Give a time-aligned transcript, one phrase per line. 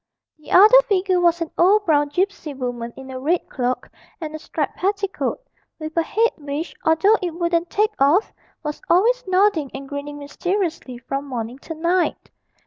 [0.39, 3.87] The other figure was an old brown gipsy woman in a red cloak
[4.19, 5.39] and a striped petticoat,
[5.77, 8.33] with a head which, although it wouldn't take off,
[8.63, 12.31] was always nodding and grinning mysteriously from morning to night.